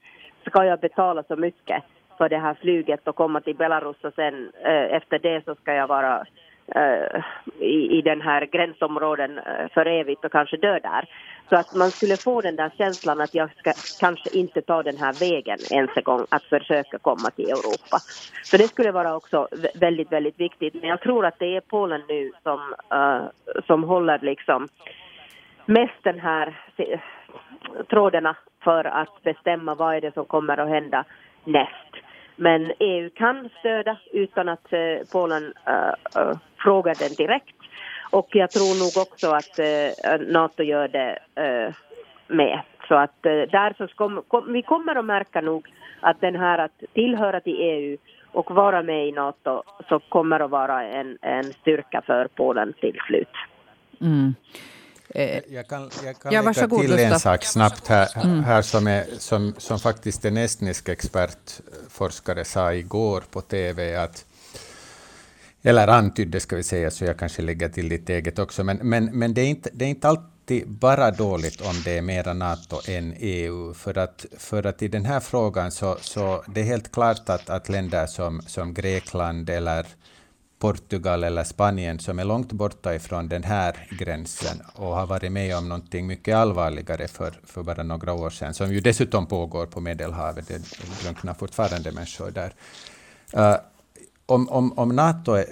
[0.46, 1.82] ska jag betala så mycket
[2.18, 5.74] för det här flyget och komma till Belarus och sen eh, efter det så ska
[5.74, 6.24] jag vara
[6.66, 7.22] Eh,
[7.58, 11.08] i, i den här gränsområden eh, för evigt och kanske dö där.
[11.48, 14.96] Så att man skulle få den där känslan att jag ska kanske inte ta den
[14.96, 17.98] här vägen ens en gång att försöka komma till Europa.
[18.44, 20.74] Så det skulle vara också väldigt, väldigt viktigt.
[20.74, 23.26] Men jag tror att det är Polen nu som, uh,
[23.66, 24.68] som håller liksom
[25.66, 26.58] mest den här
[27.90, 31.04] trådarna för att bestämma vad är det som kommer att hända
[31.44, 31.94] näst.
[32.36, 35.52] Men EU kan stödja utan att uh, Polen
[36.16, 37.56] uh, frågar den direkt.
[38.10, 39.54] Och jag tror nog också att
[40.28, 41.18] Nato gör det
[42.28, 42.60] med.
[42.88, 45.68] Så att där så kom, kom, vi kommer att märka nog
[46.00, 47.96] att den här att tillhöra till EU
[48.32, 52.98] och vara med i Nato så kommer att vara en, en styrka för Polen till
[53.06, 53.34] slut.
[54.00, 54.34] Mm.
[55.08, 56.98] Eh, jag kan, jag kan ja, lägga till Gustav.
[56.98, 58.44] en sak snabbt här, mm.
[58.44, 64.24] här som, är, som, som faktiskt en estnisk expertforskare sa igår på TV, att,
[65.66, 69.04] eller antydde ska vi säga, så jag kanske lägger till lite eget också, men, men,
[69.04, 72.80] men det, är inte, det är inte alltid bara dåligt om det är mera NATO
[72.88, 76.92] än EU, för att, för att i den här frågan så, så det är helt
[76.92, 79.86] klart att, att länder som, som Grekland eller
[80.58, 85.56] Portugal eller Spanien som är långt borta ifrån den här gränsen och har varit med
[85.56, 89.80] om någonting mycket allvarligare för, för bara några år sedan, som ju dessutom pågår på
[89.80, 90.48] Medelhavet.
[90.48, 90.62] Det
[91.02, 92.54] drunknar fortfarande människor där.
[93.36, 93.56] Uh,
[94.26, 95.44] om, om, om NATO är,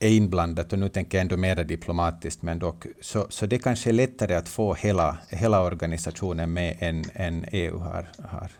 [0.00, 3.90] är inblandat, och nu tänker jag ändå mer diplomatiskt, men dock, så, så det kanske
[3.90, 8.06] är lättare att få hela, hela organisationen med än, än EU har.
[8.28, 8.50] har.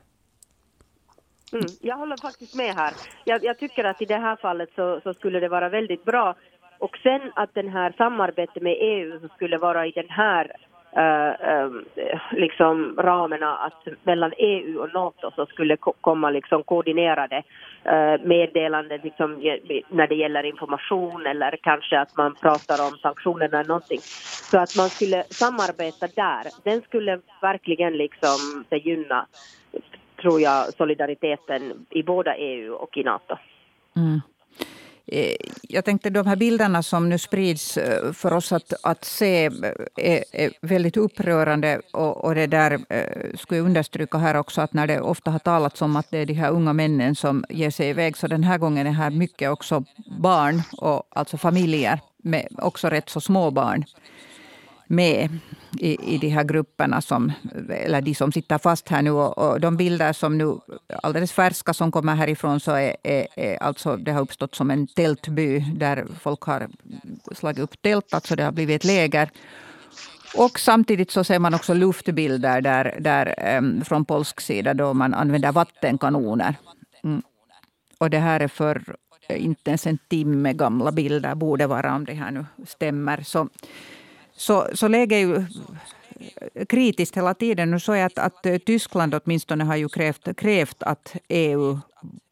[1.52, 2.92] Mm, jag håller faktiskt med här.
[3.24, 6.35] Jag, jag, tycker att i det här fallet så, så, skulle det vara väldigt bra.
[6.79, 10.52] Och sen att den här samarbetet med EU skulle vara i den här
[10.97, 11.71] uh,
[12.33, 17.43] liksom ramarna att mellan EU och NATO så skulle komma liksom koordinerade
[17.87, 19.33] uh, meddelanden liksom,
[19.89, 24.01] när det gäller information eller kanske att man pratar om sanktioner eller någonting.
[24.51, 29.27] Så att man skulle samarbeta där, den skulle verkligen liksom gynna
[30.21, 33.37] tror jag, solidariteten i båda EU och i Nato.
[33.97, 34.21] Mm.
[35.09, 39.45] Eh, jag tänkte de här bilderna som nu sprids eh, för oss att, att se
[39.45, 39.53] eh,
[39.97, 41.81] är, är väldigt upprörande.
[41.92, 42.79] Och, och det där
[43.37, 46.27] skulle jag understryka här också att när det ofta har talats om att det är
[46.27, 49.51] de här unga männen som ger sig iväg, så den här gången är här mycket
[49.51, 49.85] också
[50.21, 53.85] barn, och alltså familjer med också rätt så små barn
[54.87, 55.38] med
[55.81, 57.33] i, i de här grupperna, som,
[57.71, 59.11] eller de som sitter fast här nu.
[59.11, 60.59] Och, och de bilder som nu
[61.03, 64.87] alldeles färska som kommer härifrån, så är, är, är, alltså, det har uppstått som en
[64.87, 66.69] tältby där folk har
[67.35, 69.31] slagit upp tält, alltså det har blivit ett läger.
[70.37, 75.15] Och samtidigt så ser man också luftbilder där, där, ehm, från polsk sida då man
[75.15, 76.55] använder vattenkanoner.
[77.05, 77.23] Mm.
[77.99, 78.97] Och det här är för
[79.29, 83.23] eh, inte ens en timme gamla bilder, borde vara om det här nu stämmer.
[83.23, 83.49] Så,
[84.37, 85.44] så, så läget är ju
[86.68, 87.70] kritiskt hela tiden.
[87.70, 91.79] Nu såg jag att, att eh, Tyskland åtminstone har ju krävt, krävt att EU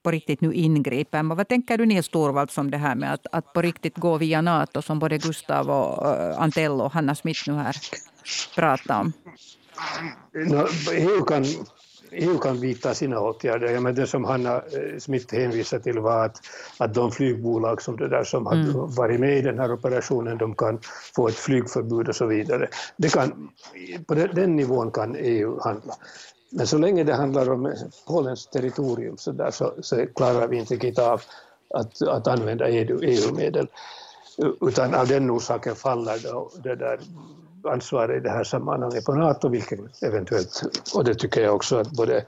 [0.02, 1.22] på riktigt nu ingriper.
[1.22, 4.18] Men vad tänker du Nils Torvalds om det här med att, att på riktigt gå
[4.18, 7.76] via Nato som både Gustav och eh, uh, Antello och Hanna Smith nu här
[8.54, 9.12] pratar om?
[10.32, 11.44] No, EU kan
[12.14, 13.70] EU kan vidta sina åtgärder.
[13.70, 16.40] Ja, men det som Hanna eh, Smith hänvisade till var att,
[16.78, 18.74] att de flygbolag som, det där som mm.
[18.74, 20.78] har varit med i den här operationen, de kan
[21.16, 22.68] få ett flygförbud och så vidare.
[22.96, 23.48] Det kan,
[24.06, 25.94] på den nivån kan EU handla.
[26.50, 27.74] Men så länge det handlar om
[28.06, 31.20] Polens territorium så, där, så, så klarar vi inte av
[31.74, 33.68] att, att använda EU-medel.
[34.60, 37.00] Utan av den orsaken faller då det där
[37.66, 40.62] ansvaret i det här sammanhanget på NATO, vilket eventuellt,
[40.94, 42.24] och det tycker jag också att både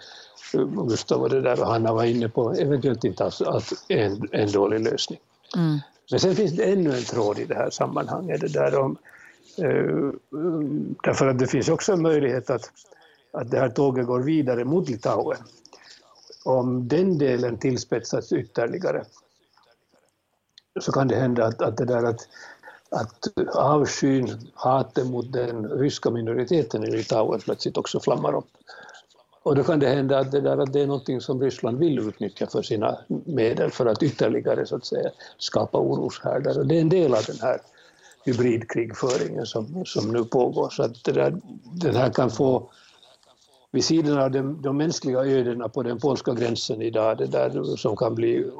[0.88, 4.52] Gustav och, det där och Hanna var inne på, eventuellt inte alls att en, en
[4.52, 5.18] dålig lösning.
[5.56, 5.78] Mm.
[6.10, 8.96] Men sen finns det ännu en tråd i det här sammanhanget, det där om,
[9.58, 10.10] eh,
[11.02, 12.70] därför att det finns också en möjlighet att,
[13.32, 15.38] att det här tåget går vidare mot Litauen.
[16.44, 19.04] Om den delen tillspetsas ytterligare
[20.80, 22.28] så kan det hända att, att det där att
[22.96, 28.48] att avskyn, hatet mot den ryska minoriteten i Litauen plötsligt också flammar upp.
[29.42, 31.98] Och då kan det hända att det, där, att det är någonting som Ryssland vill
[31.98, 36.58] utnyttja för sina medel för att ytterligare så att säga, skapa oroshärdar.
[36.58, 37.60] Och det är en del av den här
[38.24, 40.70] hybridkrigföringen som, som nu pågår.
[40.70, 42.70] Så att det där, den här kan få,
[43.70, 47.96] vid sidan av de, de mänskliga ödena på den polska gränsen idag, det där som
[47.96, 48.50] kan bli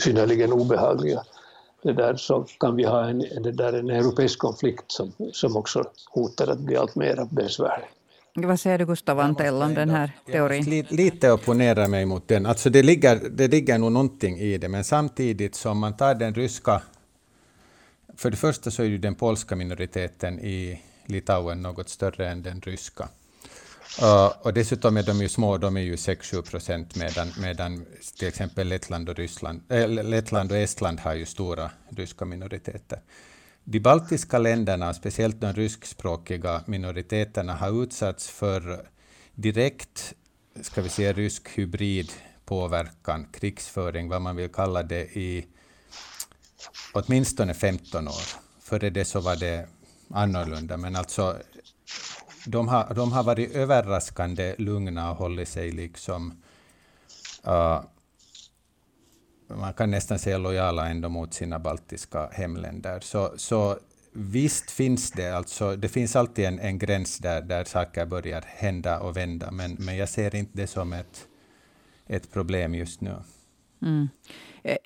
[0.00, 1.22] synnerligen obehagliga,
[1.82, 5.84] det där, så kan vi ha en, det där, en europeisk konflikt som, som också
[6.10, 7.88] hotar att bli allt mer besvärlig.
[8.34, 10.86] Vad säger du Gustav Antell om den här teorin?
[10.88, 12.46] Lite opponerar mig mot den.
[12.46, 16.34] Alltså det, ligger, det ligger nog någonting i det, men samtidigt som man tar den
[16.34, 16.82] ryska...
[18.16, 22.60] För det första så är ju den polska minoriteten i Litauen något större än den
[22.60, 23.08] ryska.
[24.02, 27.86] Uh, och dessutom är de ju små, de är ju 6-7 procent, medan, medan
[28.18, 33.00] till exempel Lettland och, Ryssland, äh, Lettland och Estland har ju stora ryska minoriteter.
[33.64, 38.88] De baltiska länderna, speciellt de ryskspråkiga minoriteterna, har utsatts för
[39.34, 40.14] direkt
[40.62, 42.12] ska vi säga, rysk hybrid
[42.44, 45.46] påverkan, krigsföring, vad man vill kalla det, i
[46.92, 48.22] åtminstone 15 år.
[48.60, 49.68] Före det så var det
[50.10, 51.36] annorlunda, men alltså
[52.46, 56.42] de har, de har varit överraskande lugna och hållit sig liksom
[57.46, 57.80] uh,
[59.56, 63.00] man kan nästan säga lojala ändå mot sina baltiska hemländer.
[63.00, 63.78] Så, så
[64.12, 69.00] visst finns det, alltså, det finns alltid en, en gräns där, där saker börjar hända
[69.00, 71.26] och vända, men, men jag ser inte det som ett,
[72.06, 73.14] ett problem just nu.
[73.82, 74.08] Mm.
[74.62, 74.76] Eh,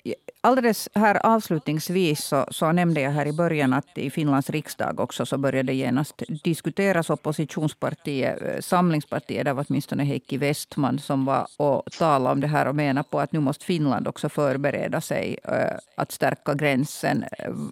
[0.41, 5.25] alldeles här avslutningsvis så, så, nämnde jag här i början att i Finlands riksdag också
[5.25, 11.83] så började genast diskuteras oppositionspartiet, eh, Samlingspartiet, där var åtminstone Heikki Westman som var och
[11.91, 15.77] talade om det här och menade på att nu måste Finland också förbereda sig eh,
[15.97, 17.25] att stärka gränsen.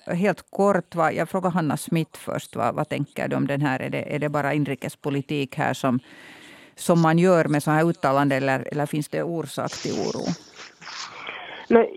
[0.06, 3.80] Helt kort, va, jag frågar Hanna Smith först, va, vad tänker du om den här?
[3.80, 6.00] Är det, är det bara inrikespolitik här som,
[6.76, 10.26] som man gör med sådana här uttalanden eller, eller finns det orsak till oro?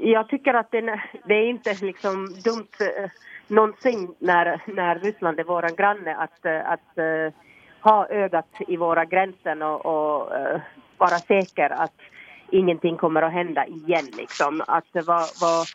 [0.03, 3.11] Jag tycker att det, det är inte liksom dumt eh,
[3.49, 7.33] någonsin när, när Ryssland är vår granne att, eh, att uh,
[7.81, 10.61] ha ögat i våra gränser och, och uh,
[10.99, 12.01] vara säker att
[12.51, 14.07] ingenting kommer att hända igen.
[14.17, 14.63] Liksom.
[14.67, 15.67] Att vad, vad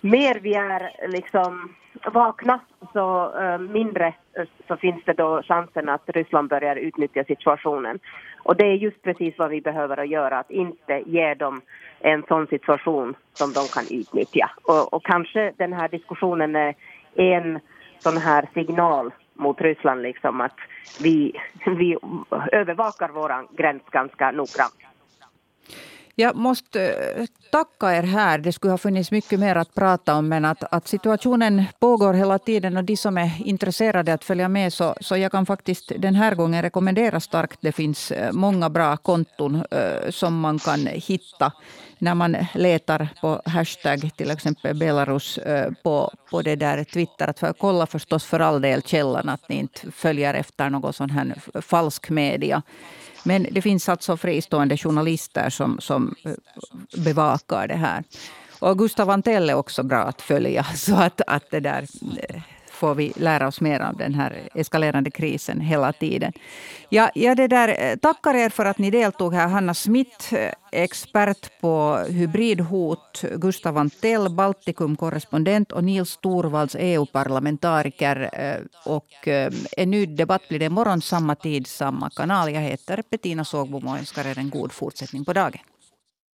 [0.00, 1.74] mer vi är liksom
[2.04, 2.60] vakna
[2.92, 7.98] så eh, mindre eh, så finns det då chansen att Ryssland börjar utnyttja situationen.
[8.42, 11.60] Och det är just precis vad vi behöver göra, att inte ge dem
[12.00, 14.50] en sån situation som de kan utnyttja.
[14.62, 16.74] Och, och kanske den här diskussionen är
[17.14, 17.60] en
[17.98, 20.56] sån här signal mot Ryssland, liksom att
[21.00, 21.32] vi,
[21.66, 21.96] vi
[22.52, 24.74] övervakar vår gräns ganska noggrant.
[26.18, 28.38] Jag måste eh, tacka er här.
[28.38, 32.38] Det skulle ha funnits mycket mer att prata om, men att, att situationen pågår hela
[32.38, 36.14] tiden och de som är intresserade att följa med, så, så jag kan faktiskt den
[36.14, 37.58] här gången rekommendera starkt.
[37.60, 41.52] Det finns eh, många bra konton uh, som man kan hitta
[41.98, 45.38] när man letar på hashtag till exempel Belarus
[45.82, 47.28] på, på det där Twitter.
[47.28, 51.10] Att för, kolla förstås för all del källan, att ni inte följer efter någon sån
[51.10, 52.62] här falsk media.
[53.26, 56.32] Men det finns alltså fristående journalister som, som eh,
[56.96, 58.04] bevakar det här.
[58.58, 60.64] Och Gustav Antell är också bra att följa.
[60.74, 61.86] Så att, att det där
[62.28, 62.42] eh,
[62.76, 66.32] får vi lära oss mer av den här eskalerande krisen hela tiden.
[66.88, 69.48] Ja, ja, det där, eh, tackar er för att ni deltog här.
[69.48, 78.30] Hanna Smith, eh, expert på hybridhot, Gustav Antell, Baltikum-korrespondent och Nils Torvalds, EU-parlamentariker.
[78.32, 79.28] Eh, och
[79.76, 82.52] en ny debatt blir det imorgon, samma tid, samma kanal.
[82.52, 85.60] Jag heter Bettina Sågbom och önskar er en god fortsättning på dagen.